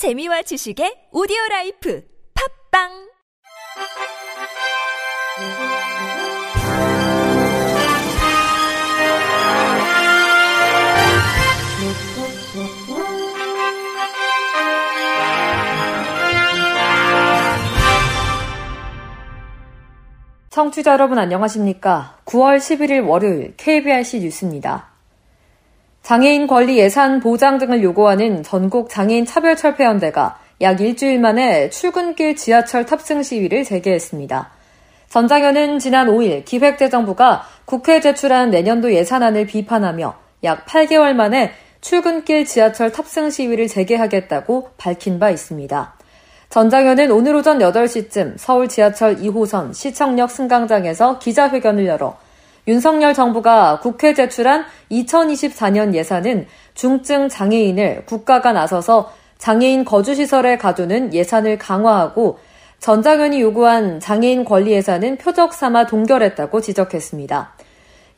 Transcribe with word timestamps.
재미와 0.00 0.40
지식의 0.40 1.12
오디오 1.12 1.36
라이프 1.50 2.02
팝빵 2.72 2.88
청취자 20.48 20.92
여러분 20.92 21.18
안녕하십니까? 21.18 22.20
9월 22.24 22.56
11일 22.56 23.06
월요일 23.06 23.52
KBRC 23.58 24.20
뉴스입니다. 24.20 24.89
장애인 26.02 26.46
권리 26.46 26.78
예산 26.78 27.20
보장 27.20 27.58
등을 27.58 27.82
요구하는 27.82 28.42
전국 28.42 28.88
장애인 28.90 29.26
차별 29.26 29.56
철폐연대가 29.56 30.38
약 30.60 30.80
일주일 30.80 31.20
만에 31.20 31.70
출근길 31.70 32.36
지하철 32.36 32.84
탑승 32.84 33.22
시위를 33.22 33.64
재개했습니다. 33.64 34.50
전장현은 35.08 35.78
지난 35.78 36.08
5일 36.08 36.44
기획재정부가 36.44 37.44
국회에 37.64 38.00
제출한 38.00 38.50
내년도 38.50 38.92
예산안을 38.92 39.46
비판하며 39.46 40.14
약 40.44 40.66
8개월 40.66 41.14
만에 41.14 41.52
출근길 41.80 42.44
지하철 42.44 42.92
탑승 42.92 43.30
시위를 43.30 43.68
재개하겠다고 43.68 44.70
밝힌 44.76 45.18
바 45.18 45.30
있습니다. 45.30 45.94
전장현은 46.50 47.10
오늘 47.10 47.36
오전 47.36 47.58
8시쯤 47.58 48.34
서울 48.36 48.68
지하철 48.68 49.16
2호선 49.16 49.72
시청역 49.72 50.30
승강장에서 50.30 51.18
기자회견을 51.20 51.86
열어 51.86 52.18
윤석열 52.68 53.14
정부가 53.14 53.80
국회 53.80 54.14
제출한 54.14 54.64
2024년 54.90 55.94
예산은 55.94 56.46
중증 56.74 57.28
장애인을 57.28 58.04
국가가 58.06 58.52
나서서 58.52 59.12
장애인 59.38 59.84
거주시설에 59.84 60.58
가두는 60.58 61.14
예산을 61.14 61.58
강화하고 61.58 62.38
전장현이 62.80 63.40
요구한 63.40 64.00
장애인 64.00 64.44
권리 64.44 64.72
예산은 64.72 65.18
표적 65.18 65.52
삼아 65.52 65.86
동결했다고 65.86 66.60
지적했습니다. 66.60 67.54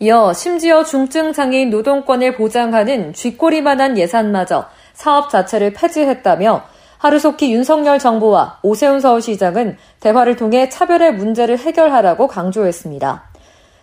이어 0.01 0.33
심지어 0.33 0.83
중증 0.83 1.33
장애인 1.33 1.71
노동권을 1.71 2.35
보장하는 2.35 3.13
쥐꼬리만한 3.13 3.97
예산마저 3.97 4.67
사업 4.95 5.31
자체를 5.31 5.73
폐지했다며 5.73 6.65
하루속히 6.99 7.53
윤석열 7.53 7.99
정부와 7.99 8.59
오세훈 8.63 9.01
서울시장은 9.01 9.77
대화를 10.01 10.37
통해 10.37 10.69
차별의 10.69 11.15
문제를 11.15 11.59
해결하라고 11.59 12.27
강조했습니다. 12.29 13.32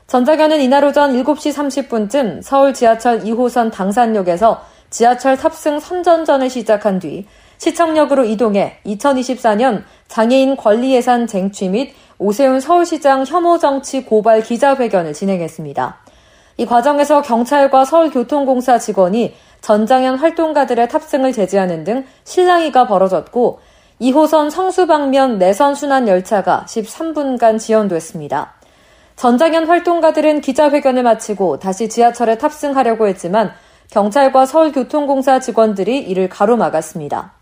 전자견은 0.10 0.60
이날 0.62 0.84
오전 0.86 1.14
7시 1.14 1.54
30분쯤 1.54 2.42
서울 2.42 2.74
지하철 2.74 3.20
2호선 3.20 3.72
당산역에서 3.72 4.60
지하철 4.90 5.38
탑승 5.38 5.80
선전전을 5.80 6.50
시작한 6.50 6.98
뒤 6.98 7.28
시청역으로 7.60 8.24
이동해 8.26 8.80
2024년 8.88 9.84
장애인 10.08 10.58
권리 10.58 10.96
예산 10.96 11.28
쟁취 11.28 11.70
및 11.70 11.94
오세훈 12.18 12.60
서울시장 12.60 13.24
혐오 13.28 13.60
정치 13.60 14.04
고발 14.04 14.42
기자회견을 14.42 15.14
진행했습니다. 15.14 16.00
이 16.58 16.66
과정에서 16.66 17.22
경찰과 17.22 17.86
서울교통공사 17.86 18.80
직원이 18.80 19.36
전장현 19.62 20.16
활동가들의 20.16 20.90
탑승을 20.90 21.34
제지하는 21.34 21.84
등 21.84 22.04
실랑이가 22.24 22.88
벌어졌고 22.88 23.60
2호선 24.02 24.50
성수 24.50 24.88
방면 24.88 25.38
내선 25.38 25.76
순환 25.76 26.08
열차가 26.08 26.66
13분간 26.68 27.60
지연됐습니다. 27.60 28.59
전장현 29.20 29.68
활동가들은 29.68 30.40
기자회견을 30.40 31.04
마치고 31.04 31.60
다시 31.60 31.90
지하철에 31.90 32.38
탑승하려고 32.38 33.06
했지만 33.10 33.52
경찰과 33.92 34.46
서울교통공사 34.46 35.42
직원들이 35.42 35.98
이를 35.98 36.30
가로막았습니다. 36.30 37.34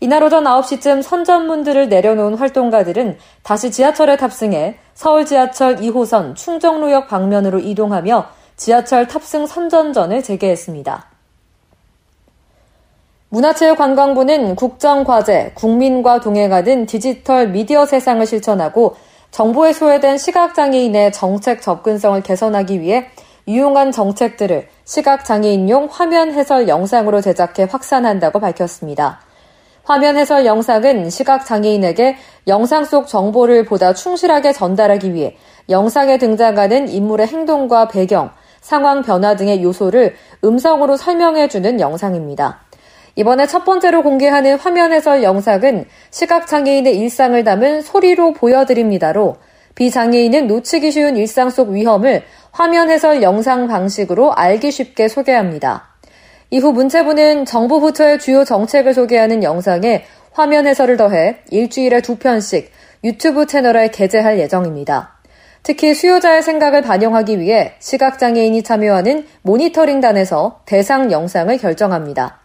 이날 0.00 0.22
오전 0.22 0.44
9시쯤 0.44 1.00
선전문들을 1.00 1.88
내려놓은 1.88 2.34
활동가들은 2.34 3.16
다시 3.42 3.70
지하철에 3.70 4.18
탑승해 4.18 4.76
서울 4.92 5.24
지하철 5.24 5.76
2호선 5.76 6.36
충정로역 6.36 7.08
방면으로 7.08 7.60
이동하며 7.60 8.26
지하철 8.58 9.08
탑승 9.08 9.46
선전전을 9.46 10.22
재개했습니다. 10.22 11.06
문화체육관광부는 13.30 14.54
국정과제, 14.54 15.52
국민과 15.54 16.20
동행하는 16.20 16.84
디지털 16.84 17.48
미디어 17.48 17.86
세상을 17.86 18.26
실천하고 18.26 18.96
정보에 19.36 19.74
소외된 19.74 20.16
시각장애인의 20.16 21.12
정책 21.12 21.60
접근성을 21.60 22.22
개선하기 22.22 22.80
위해 22.80 23.10
유용한 23.46 23.92
정책들을 23.92 24.66
시각장애인용 24.86 25.88
화면 25.90 26.32
해설 26.32 26.68
영상으로 26.68 27.20
제작해 27.20 27.68
확산한다고 27.70 28.40
밝혔습니다. 28.40 29.20
화면 29.84 30.16
해설 30.16 30.46
영상은 30.46 31.10
시각장애인에게 31.10 32.16
영상 32.46 32.86
속 32.86 33.08
정보를 33.08 33.66
보다 33.66 33.92
충실하게 33.92 34.54
전달하기 34.54 35.12
위해 35.12 35.36
영상에 35.68 36.16
등장하는 36.16 36.88
인물의 36.88 37.26
행동과 37.26 37.88
배경, 37.88 38.30
상황 38.62 39.02
변화 39.02 39.36
등의 39.36 39.62
요소를 39.62 40.16
음성으로 40.44 40.96
설명해주는 40.96 41.78
영상입니다. 41.78 42.65
이번에 43.16 43.46
첫 43.46 43.64
번째로 43.64 44.02
공개하는 44.02 44.58
화면 44.58 44.92
해설 44.92 45.22
영상은 45.22 45.86
시각장애인의 46.10 46.98
일상을 46.98 47.42
담은 47.42 47.80
소리로 47.80 48.34
보여드립니다로 48.34 49.36
비장애인은 49.74 50.46
놓치기 50.46 50.90
쉬운 50.90 51.16
일상 51.16 51.48
속 51.48 51.70
위험을 51.70 52.22
화면 52.52 52.90
해설 52.90 53.22
영상 53.22 53.68
방식으로 53.68 54.32
알기 54.34 54.70
쉽게 54.70 55.08
소개합니다. 55.08 55.96
이후 56.50 56.72
문체부는 56.72 57.46
정부 57.46 57.80
부처의 57.80 58.18
주요 58.18 58.44
정책을 58.44 58.94
소개하는 58.94 59.42
영상에 59.42 60.04
화면 60.32 60.66
해설을 60.66 60.98
더해 60.98 61.38
일주일에 61.50 62.02
두 62.02 62.16
편씩 62.16 62.70
유튜브 63.02 63.46
채널에 63.46 63.88
게재할 63.88 64.38
예정입니다. 64.38 65.16
특히 65.62 65.94
수요자의 65.94 66.42
생각을 66.42 66.82
반영하기 66.82 67.40
위해 67.40 67.72
시각장애인이 67.80 68.62
참여하는 68.62 69.26
모니터링단에서 69.42 70.60
대상 70.66 71.10
영상을 71.10 71.56
결정합니다. 71.58 72.40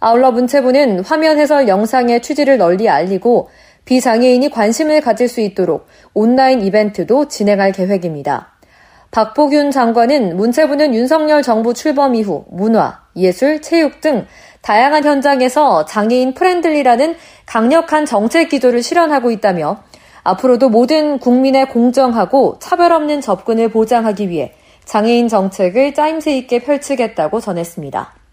아울러 0.00 0.32
문체부는 0.32 1.00
화면 1.00 1.38
해설 1.38 1.68
영상의 1.68 2.22
취지를 2.22 2.58
널리 2.58 2.88
알리고 2.88 3.48
비장애인이 3.84 4.50
관심을 4.50 5.00
가질 5.00 5.28
수 5.28 5.40
있도록 5.40 5.86
온라인 6.14 6.62
이벤트도 6.62 7.28
진행할 7.28 7.72
계획입니다. 7.72 8.54
박보균 9.10 9.70
장관은 9.70 10.36
문체부는 10.36 10.92
윤석열 10.92 11.42
정부 11.42 11.72
출범 11.72 12.14
이후 12.16 12.44
문화, 12.50 13.00
예술, 13.14 13.62
체육 13.62 14.00
등 14.00 14.26
다양한 14.62 15.04
현장에서 15.04 15.84
장애인 15.84 16.34
friendly라는 16.34 17.14
강력한 17.46 18.06
정책 18.06 18.48
기조를 18.48 18.82
실현하고 18.82 19.30
있다며 19.30 19.82
앞으로도 20.24 20.70
모든 20.70 21.18
국민의 21.18 21.68
공정하고 21.68 22.58
차별 22.58 22.92
없는 22.92 23.20
접근을 23.20 23.68
보장하기 23.68 24.30
위해 24.30 24.54
장애인 24.84 25.28
정책을 25.28 25.94
짜임새 25.94 26.36
있게 26.38 26.60
펼치겠다고 26.60 27.40
전했습니다. 27.40 28.23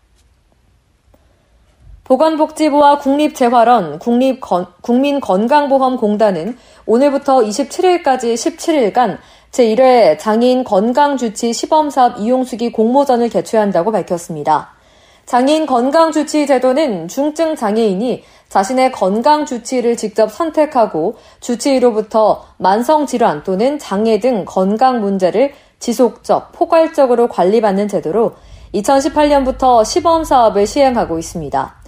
보건복지부와 2.11 2.97
국립재활원, 2.97 3.97
국립건, 3.97 4.65
국민건강보험공단은 4.81 6.57
오늘부터 6.85 7.37
27일까지 7.37 8.33
17일간 8.33 9.17
제1회 9.51 10.19
장애인 10.19 10.65
건강주치 10.65 11.53
시범사업 11.53 12.19
이용수기 12.19 12.73
공모전을 12.73 13.29
개최한다고 13.29 13.93
밝혔습니다. 13.93 14.71
장애인 15.25 15.65
건강주치 15.65 16.47
제도는 16.47 17.07
중증 17.07 17.55
장애인이 17.55 18.25
자신의 18.49 18.91
건강주치를 18.91 19.95
직접 19.95 20.33
선택하고 20.33 21.15
주치의로부터 21.39 22.43
만성질환 22.57 23.43
또는 23.45 23.79
장애 23.79 24.19
등 24.19 24.43
건강 24.43 24.99
문제를 24.99 25.53
지속적, 25.79 26.51
포괄적으로 26.51 27.29
관리받는 27.29 27.87
제도로 27.87 28.33
2018년부터 28.73 29.85
시범사업을 29.85 30.67
시행하고 30.67 31.17
있습니다. 31.17 31.80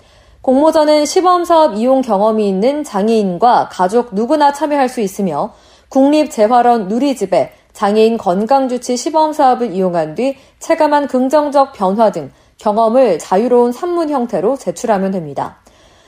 공모전은 0.44 1.06
시범사업 1.06 1.78
이용 1.78 2.02
경험이 2.02 2.50
있는 2.50 2.84
장애인과 2.84 3.70
가족 3.72 4.14
누구나 4.14 4.52
참여할 4.52 4.90
수 4.90 5.00
있으며 5.00 5.54
국립재활원 5.88 6.90
누리집에 6.90 7.54
장애인 7.72 8.18
건강주치 8.18 8.98
시범사업을 8.98 9.72
이용한 9.72 10.16
뒤 10.16 10.36
체감한 10.60 11.08
긍정적 11.08 11.72
변화 11.72 12.12
등 12.12 12.30
경험을 12.58 13.20
자유로운 13.20 13.72
산문 13.72 14.10
형태로 14.10 14.58
제출하면 14.58 15.12
됩니다. 15.12 15.60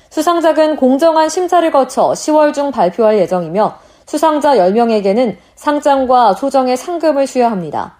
수상작은 0.09 0.75
공정한 0.75 1.29
심사를 1.29 1.71
거쳐 1.71 2.11
10월 2.11 2.53
중 2.53 2.71
발표할 2.71 3.17
예정이며 3.19 3.77
수상자 4.05 4.57
10명에게는 4.57 5.37
상장과 5.55 6.33
소정의 6.33 6.75
상금을 6.75 7.25
수여합니다. 7.25 7.99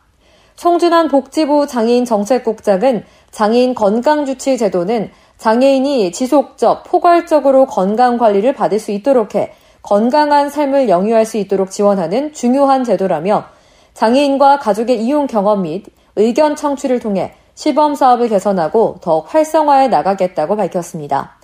송준환 0.58 1.08
복지부 1.08 1.68
장애인 1.68 2.04
정책국장은 2.04 3.06
장애인 3.32 3.76
건강주치 3.76 4.58
제도는 4.58 5.12
장애인이 5.38 6.12
지속적, 6.12 6.84
포괄적으로 6.84 7.66
건강 7.66 8.18
관리를 8.18 8.54
받을 8.54 8.80
수 8.80 8.92
있도록 8.92 9.36
해 9.36 9.52
건강한 9.82 10.50
삶을 10.50 10.90
영위할 10.90 11.26
수 11.26 11.38
있도록 11.38 11.70
지원하는 11.70 12.34
중요한 12.34 12.84
제도라며 12.84 13.46
장애인과 13.94 14.60
가족의 14.60 15.02
이용 15.02 15.28
경험 15.28 15.62
및 15.62 15.86
의견 16.16 16.56
청취를 16.56 17.00
통해 17.00 17.34
시범 17.54 17.96
사업을 17.96 18.30
개선하고 18.30 18.98
더욱 19.02 19.34
활성화해 19.34 19.88
나가겠다고 19.88 20.56
밝혔습니다. 20.56 21.38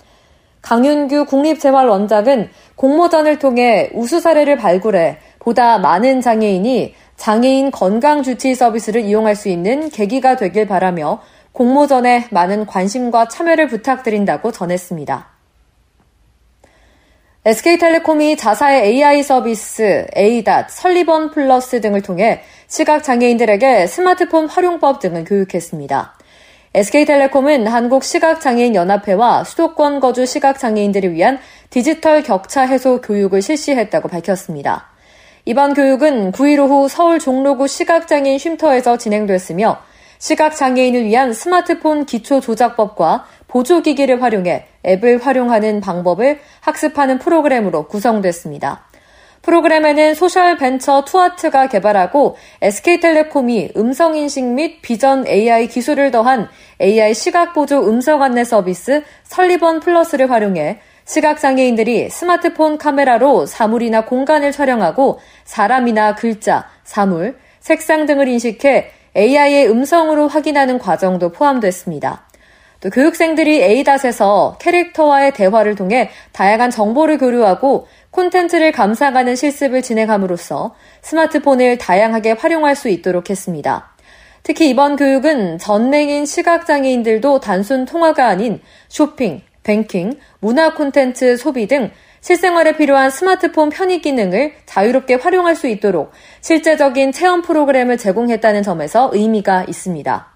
강윤규 0.60 1.26
국립재활원장은 1.26 2.50
공모전을 2.76 3.38
통해 3.38 3.90
우수 3.94 4.20
사례를 4.20 4.56
발굴해 4.56 5.18
보다 5.38 5.78
많은 5.78 6.20
장애인이 6.20 6.94
장애인 7.16 7.70
건강 7.70 8.22
주치 8.22 8.54
서비스를 8.54 9.02
이용할 9.02 9.34
수 9.34 9.48
있는 9.48 9.88
계기가 9.90 10.36
되길 10.36 10.66
바라며 10.66 11.20
공모전에 11.52 12.28
많은 12.30 12.66
관심과 12.66 13.28
참여를 13.28 13.68
부탁드린다고 13.68 14.52
전했습니다. 14.52 15.32
SK텔레콤이 17.44 18.36
자사의 18.36 18.86
AI 18.86 19.22
서비스 19.24 20.06
에이닷, 20.14 20.70
설리번 20.70 21.32
플러스 21.32 21.80
등을 21.80 22.00
통해 22.00 22.42
시각장애인들에게 22.68 23.88
스마트폰 23.88 24.46
활용법 24.46 25.00
등을 25.00 25.24
교육했습니다. 25.24 26.14
SK텔레콤은 26.74 27.66
한국시각장애인연합회와 27.66 29.44
수도권 29.44 30.00
거주 30.00 30.24
시각장애인들을 30.24 31.12
위한 31.12 31.38
디지털 31.68 32.22
격차 32.22 32.62
해소 32.62 33.00
교육을 33.00 33.42
실시했다고 33.42 34.08
밝혔습니다. 34.08 34.88
이번 35.44 35.74
교육은 35.74 36.30
9일 36.30 36.60
오후 36.60 36.88
서울 36.88 37.18
종로구 37.18 37.66
시각장애인 37.66 38.38
쉼터에서 38.38 38.96
진행됐으며 38.96 39.82
시각장애인을 40.22 41.04
위한 41.04 41.32
스마트폰 41.32 42.06
기초 42.06 42.40
조작법과 42.40 43.24
보조기기를 43.48 44.22
활용해 44.22 44.66
앱을 44.86 45.18
활용하는 45.18 45.80
방법을 45.80 46.38
학습하는 46.60 47.18
프로그램으로 47.18 47.88
구성됐습니다. 47.88 48.84
프로그램에는 49.42 50.14
social 50.14 50.56
벤처 50.56 51.04
투아트가 51.04 51.66
개발하고 51.66 52.36
SK텔레콤이 52.60 53.72
음성인식 53.76 54.44
및 54.44 54.80
vision 54.80 55.26
AI 55.26 55.66
기술을 55.66 56.12
더한 56.12 56.48
AI 56.80 57.14
시각보조 57.14 57.88
음성 57.88 58.22
안내 58.22 58.44
서비스 58.44 59.02
설리번 59.24 59.80
플러스를 59.80 60.30
활용해 60.30 60.78
시각장애인들이 61.04 62.10
스마트폰 62.10 62.78
카메라로 62.78 63.46
사물이나 63.46 64.04
공간을 64.04 64.52
촬영하고 64.52 65.18
사람이나 65.42 66.14
글자, 66.14 66.68
사물, 66.84 67.36
색상 67.58 68.06
등을 68.06 68.28
인식해 68.28 68.92
AI의 69.16 69.68
음성으로 69.70 70.28
확인하는 70.28 70.78
과정도 70.78 71.30
포함됐습니다. 71.32 72.26
또 72.80 72.90
교육생들이 72.90 73.62
에이닷에서 73.62 74.56
캐릭터와의 74.60 75.32
대화를 75.34 75.76
통해 75.76 76.10
다양한 76.32 76.70
정보를 76.70 77.18
교류하고 77.18 77.86
콘텐츠를 78.10 78.72
감상하는 78.72 79.36
실습을 79.36 79.82
진행함으로써 79.82 80.74
스마트폰을 81.02 81.78
다양하게 81.78 82.32
활용할 82.32 82.74
수 82.74 82.88
있도록 82.88 83.30
했습니다. 83.30 83.92
특히 84.42 84.68
이번 84.68 84.96
교육은 84.96 85.58
전맹인 85.58 86.26
시각장애인들도 86.26 87.38
단순 87.38 87.84
통화가 87.84 88.26
아닌 88.26 88.60
쇼핑, 88.88 89.42
뱅킹, 89.62 90.18
문화 90.40 90.74
콘텐츠 90.74 91.36
소비 91.36 91.68
등 91.68 91.92
실생활에 92.22 92.76
필요한 92.76 93.10
스마트폰 93.10 93.68
편의 93.68 94.00
기능을 94.00 94.54
자유롭게 94.64 95.14
활용할 95.14 95.56
수 95.56 95.66
있도록 95.66 96.12
실제적인 96.40 97.10
체험 97.10 97.42
프로그램을 97.42 97.98
제공했다는 97.98 98.62
점에서 98.62 99.10
의미가 99.12 99.64
있습니다. 99.64 100.32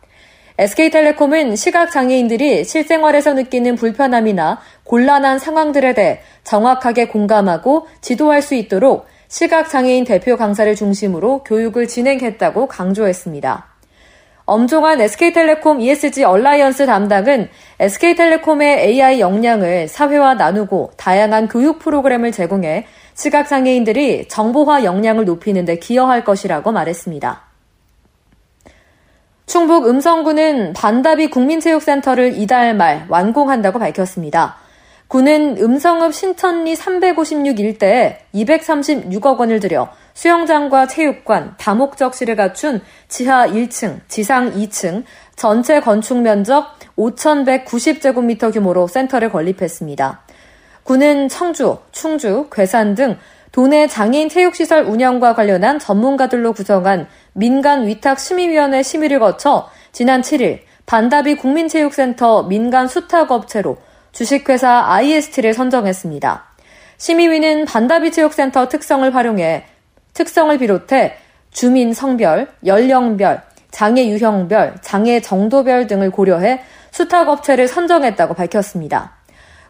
SK텔레콤은 0.58 1.54
시각장애인들이 1.54 2.64
실생활에서 2.64 3.34
느끼는 3.34 3.76
불편함이나 3.76 4.58
곤란한 4.82 5.38
상황들에 5.38 5.94
대해 5.94 6.20
정확하게 6.42 7.06
공감하고 7.06 7.86
지도할 8.00 8.42
수 8.42 8.54
있도록 8.54 9.06
시각장애인 9.28 10.04
대표 10.04 10.36
강사를 10.36 10.74
중심으로 10.74 11.44
교육을 11.44 11.86
진행했다고 11.86 12.66
강조했습니다. 12.66 13.75
엄종환 14.46 15.00
SK텔레콤 15.00 15.80
ESG 15.80 16.22
Alliance 16.22 16.86
담당은 16.86 17.48
SK텔레콤의 17.80 18.78
AI 18.78 19.20
역량을 19.20 19.88
사회와 19.88 20.34
나누고 20.34 20.92
다양한 20.96 21.48
교육 21.48 21.80
프로그램을 21.80 22.30
제공해 22.30 22.86
시각장애인들이 23.14 24.28
정보화 24.28 24.84
역량을 24.84 25.24
높이는 25.24 25.64
데 25.64 25.80
기여할 25.80 26.22
것이라고 26.24 26.70
말했습니다. 26.70 27.42
충북 29.46 29.88
음성군은 29.88 30.74
반다비 30.74 31.28
국민체육센터를 31.28 32.38
이달 32.38 32.74
말 32.76 33.06
완공한다고 33.08 33.80
밝혔습니다. 33.80 34.58
군은 35.08 35.56
음성읍 35.58 36.14
신천리 36.14 36.76
356 36.76 37.58
일대에 37.58 38.18
236억 38.34 39.38
원을 39.38 39.58
들여 39.58 39.88
수영장과 40.16 40.86
체육관, 40.86 41.54
다목적실을 41.58 42.36
갖춘 42.36 42.80
지하 43.06 43.46
1층, 43.46 44.00
지상 44.08 44.50
2층, 44.54 45.04
전체 45.36 45.78
건축 45.78 46.22
면적 46.22 46.74
5,190제곱미터 46.96 48.50
규모로 48.50 48.86
센터를 48.86 49.30
건립했습니다. 49.30 50.22
군은 50.84 51.28
청주, 51.28 51.76
충주, 51.92 52.48
괴산 52.50 52.94
등 52.94 53.18
도내 53.52 53.88
장애인 53.88 54.30
체육시설 54.30 54.84
운영과 54.84 55.34
관련한 55.34 55.78
전문가들로 55.78 56.54
구성한 56.54 57.08
민간 57.34 57.86
위탁 57.86 58.18
심의위원회 58.18 58.82
심의를 58.82 59.18
거쳐 59.18 59.68
지난 59.92 60.22
7일 60.22 60.60
반다비 60.86 61.36
국민체육센터 61.36 62.44
민간 62.44 62.88
수탁업체로 62.88 63.76
주식회사 64.12 64.86
IST를 64.86 65.52
선정했습니다. 65.52 66.44
심의위는 66.96 67.66
반다비 67.66 68.12
체육센터 68.12 68.70
특성을 68.70 69.14
활용해 69.14 69.75
특성을 70.16 70.56
비롯해 70.56 71.14
주민 71.52 71.92
성별, 71.92 72.48
연령별, 72.64 73.42
장애 73.70 74.08
유형별, 74.08 74.76
장애 74.80 75.20
정도별 75.20 75.86
등을 75.86 76.10
고려해 76.10 76.62
수탁 76.90 77.28
업체를 77.28 77.68
선정했다고 77.68 78.32
밝혔습니다. 78.32 79.12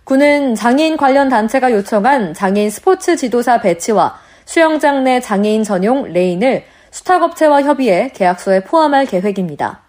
군은 0.05 0.55
장애인 0.55 0.97
관련 0.97 1.29
단체가 1.29 1.73
요청한 1.73 2.33
장애인 2.33 2.71
스포츠 2.71 3.17
지도사 3.17 3.61
배치와 3.61 4.21
수영장 4.45 5.03
내 5.03 5.19
장애인 5.19 5.65
전용 5.65 6.13
레인을 6.13 6.63
수탁업체와 6.93 7.63
협의해 7.63 8.13
계약서에 8.15 8.61
포함할 8.61 9.07
계획입니다. 9.07 9.81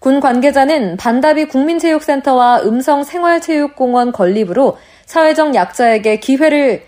군 0.00 0.20
관계자는 0.20 0.98
반다비 0.98 1.46
국민체육센터와 1.46 2.60
음성생활체육공원 2.64 4.12
건립으로 4.12 4.76
사회적 5.06 5.54
약자에게 5.54 6.20
기회를 6.20 6.84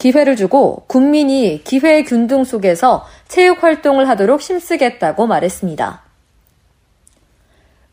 기회를 0.00 0.34
주고 0.34 0.82
국민이 0.86 1.62
기회의 1.62 2.04
균등 2.04 2.44
속에서 2.44 3.06
체육 3.28 3.62
활동을 3.62 4.08
하도록 4.08 4.40
힘쓰겠다고 4.40 5.26
말했습니다. 5.26 6.02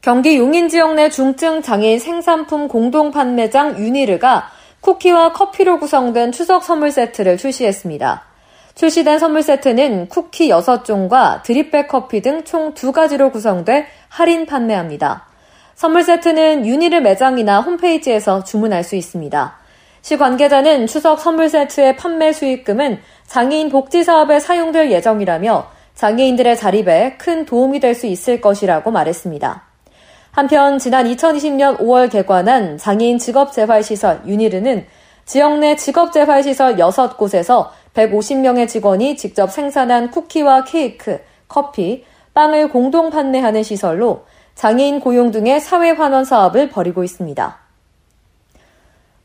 경기 0.02 0.38
용인 0.38 0.70
지역 0.70 0.96
내 0.96 1.10
중증 1.10 1.62
장애인 1.62 2.00
생산품 2.00 2.70
공동 2.70 3.12
판매장 3.12 3.78
유니르가 3.78 4.50
쿠키와 4.80 5.34
커피로 5.34 5.80
구성된 5.80 6.32
추석 6.32 6.64
선물 6.64 6.92
세트를 6.92 7.36
출시했습니다. 7.36 8.24
출시된 8.76 9.20
선물 9.20 9.42
세트는 9.42 10.08
쿠키 10.08 10.50
6종과 10.50 11.44
드립백 11.44 11.90
커피 11.90 12.22
등총두 12.22 12.94
가지로 12.94 13.32
구성돼 13.32 13.88
할인 14.08 14.46
판매합니다. 14.46 15.26
선물 15.76 16.04
세트는 16.04 16.66
유니르 16.66 17.02
매장이나 17.02 17.60
홈페이지에서 17.60 18.46
주문할 18.46 18.86
수 18.86 18.96
있습니다. 18.96 19.57
시 20.08 20.16
관계자는 20.16 20.88
추석 20.88 21.20
선물 21.20 21.50
세트의 21.50 21.98
판매 21.98 22.32
수익금은 22.32 23.00
장애인 23.26 23.68
복지 23.68 24.06
사업에 24.06 24.40
사용될 24.40 24.90
예정이라며 24.90 25.68
장애인들의 25.96 26.56
자립에 26.56 27.18
큰 27.18 27.44
도움이 27.44 27.82
될 27.82 27.94
수 27.94 28.08
있을 28.08 28.40
것이라고 28.40 28.90
말했습니다. 28.90 29.64
한편 30.32 30.80
지난 30.80 31.08
2020년 31.08 31.80
5월 31.80 32.10
개관한 32.10 32.78
장애인 32.78 33.18
직업재활시설 33.18 34.22
유니르는 34.26 34.86
지역 35.26 35.60
내 35.60 35.76
직업재활시설 35.76 36.78
6곳에서 36.78 37.68
150명의 37.94 38.70
직원이 38.70 39.18
직접 39.18 39.52
생산한 39.52 40.12
쿠키와 40.12 40.64
케이크, 40.64 41.20
커피, 41.50 42.06
빵을 42.34 42.70
공동 42.70 43.10
판매하는 43.10 43.62
시설로 43.62 44.24
장애인 44.56 45.02
고용 45.02 45.32
등의 45.32 45.60
사회 45.60 45.90
환원 45.92 46.24
사업을 46.24 46.70
벌이고 46.70 47.04
있습니다. 47.04 47.67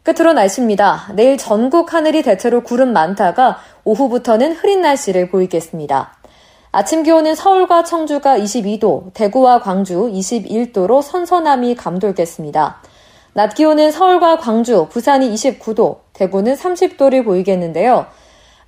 끝으로 0.02 0.32
날씨입니다. 0.32 1.12
내일 1.14 1.38
전국 1.38 1.94
하늘이 1.94 2.23
대체로 2.23 2.62
구름 2.62 2.92
많다가 2.92 3.59
오후부터는 3.85 4.52
흐린 4.52 4.82
날씨를 4.82 5.30
보이겠습니다. 5.30 6.16
아침 6.73 7.04
기온은 7.04 7.37
서울과 7.37 7.85
청주가 7.85 8.37
22도, 8.37 9.12
대구와 9.14 9.61
광주 9.61 10.11
21도로 10.12 11.02
선선함이 11.02 11.76
감돌겠습니다. 11.76 12.80
낮 13.35 13.54
기온은 13.54 13.92
서울과 13.92 14.38
광주, 14.38 14.88
부산이 14.90 15.32
29도, 15.32 15.99
대구는 16.14 16.54
30도를 16.54 17.25
보이겠는데요. 17.25 18.06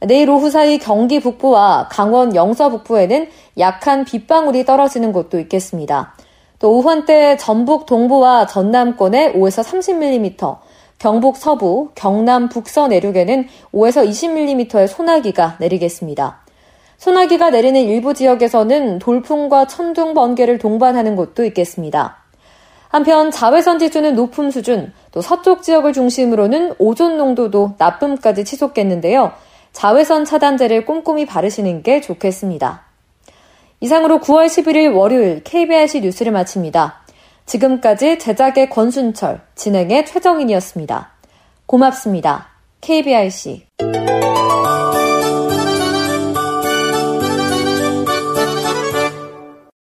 내일 0.01 0.31
오후 0.31 0.51
사이 0.51 0.79
경기 0.79 1.19
북부와 1.19 1.89
강원 1.91 2.37
영서 2.37 2.69
북부에는 2.69 3.29
약한 3.59 4.05
빗방울이 4.05 4.65
떨어지는 4.65 5.13
곳도 5.13 5.41
있겠습니다. 5.41 6.15
또 6.59 6.77
오후 6.77 6.89
한때 6.89 7.37
전북 7.39 7.87
동부와 7.87 8.47
전남권에 8.47 9.33
5에서 9.33 9.65
30mm, 9.65 10.59
경북 10.99 11.37
서부, 11.37 11.91
경남 11.95 12.49
북서 12.49 12.89
내륙에는 12.89 13.47
5에서 13.73 14.09
20mm의 14.09 14.87
소나기가 14.87 15.57
내리겠습니다. 15.61 16.41
소나기가 16.97 17.51
내리는 17.51 17.81
일부 17.83 18.15
지역에서는 18.15 18.99
돌풍과 18.99 19.67
천둥 19.67 20.15
번개를 20.15 20.59
동반하는 20.59 21.17
곳도 21.17 21.45
있겠습니다. 21.45 22.17
한편 22.89 23.31
자외선 23.31 23.79
지수는 23.79 24.15
높음 24.15 24.51
수준, 24.51 24.93
또 25.11 25.21
서쪽 25.21 25.63
지역을 25.63 25.93
중심으로는 25.93 26.75
오존 26.79 27.17
농도도 27.17 27.73
나쁨까지 27.77 28.45
치솟겠는데요. 28.45 29.33
자외선 29.73 30.25
차단제를 30.25 30.87
꼼꼼히 30.87 31.27
바르시는 31.27 31.83
게 31.83 32.01
좋겠습니다. 32.01 32.83
이상으로 33.81 34.21
9월 34.21 34.47
11일 34.47 34.95
월요일 34.97 35.43
KBRC 35.43 36.01
뉴스를 36.01 36.33
마칩니다. 36.33 37.04
지금까지 37.47 38.19
제작의 38.19 38.71
권순철, 38.71 39.41
진행의 39.55 40.07
최정인이었습니다. 40.07 41.13
고맙습니다. 41.67 42.49
KBRC 42.81 43.67